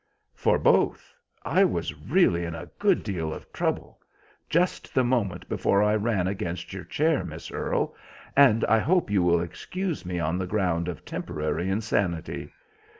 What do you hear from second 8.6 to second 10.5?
I hope you will excuse me on the